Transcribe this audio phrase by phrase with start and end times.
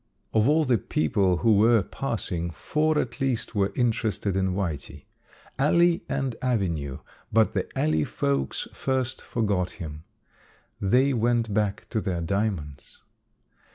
[0.33, 5.05] Of all the people who were passing four at least were interested in Whitey.
[5.59, 6.97] Alley and avenue
[7.31, 10.03] but the alley folks first forgot him.
[10.81, 13.03] They went back to their diamonds.